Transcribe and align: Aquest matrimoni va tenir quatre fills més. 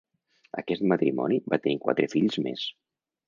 Aquest 0.61 0.85
matrimoni 0.91 1.37
va 1.53 1.61
tenir 1.67 1.77
quatre 1.85 2.09
fills 2.15 2.39
més. 2.47 2.65